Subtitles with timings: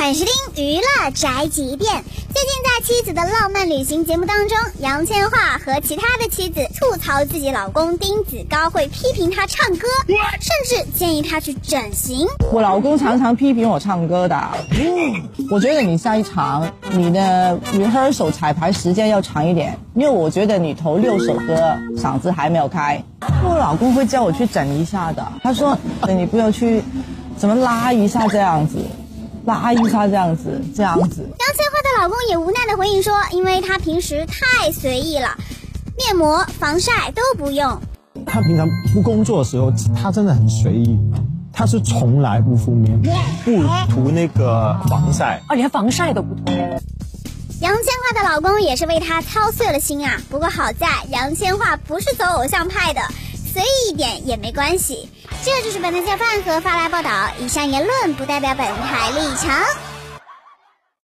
[0.00, 1.92] 欢迎收听娱乐宅急便。
[1.92, 12.26] 最近在妻子的浪漫旅行节目当中，杨千嬅和其他的妻子吐槽自己老公丁子高会批评她唱歌，甚至建议她去整形。
[12.50, 14.42] 我老公常常批评我唱歌的，
[15.50, 23.04] 我觉得你下一场你的 rehearsal 彩排时间要长一点，因为我觉得你头六首歌嗓子还没有开。
[23.44, 25.76] 我老公会叫我去整一下的，他说
[26.08, 26.82] 你不要去，
[27.36, 28.78] 怎么拉一下这样子，
[29.44, 31.22] 拉一下这样子，这样子。
[31.22, 35.36] 杨千嬅的老公也无奈的回应说，因为他平时太随意了，
[35.96, 37.80] 面膜、防晒都不用。
[38.26, 40.98] 他平常不工作的时候，他真的很随意，
[41.52, 45.42] 他是从来不敷面膜，不涂那个防晒。
[45.46, 46.42] 啊，连防晒都不涂。
[47.60, 50.18] 杨千嬅的老公也是为她操碎了心啊。
[50.30, 53.02] 不过好在杨千嬅不是走偶像派的，
[53.52, 55.08] 随意一点也没关系。
[55.44, 59.89] 这就是本台叫饭和发来报道，以上言论不代表本台立场。